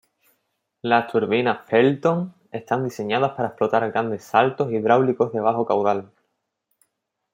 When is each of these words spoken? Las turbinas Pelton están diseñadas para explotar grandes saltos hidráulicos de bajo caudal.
Las 0.81 1.11
turbinas 1.11 1.59
Pelton 1.69 2.33
están 2.51 2.83
diseñadas 2.83 3.33
para 3.33 3.49
explotar 3.49 3.91
grandes 3.91 4.23
saltos 4.23 4.71
hidráulicos 4.73 5.31
de 5.31 5.39
bajo 5.41 5.63
caudal. 5.67 6.11